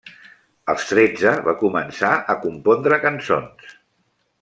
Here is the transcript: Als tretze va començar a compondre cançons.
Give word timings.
Als 0.73 0.87
tretze 0.91 1.35
va 1.49 1.55
començar 1.61 2.11
a 2.35 2.39
compondre 2.49 3.03
cançons. 3.09 3.73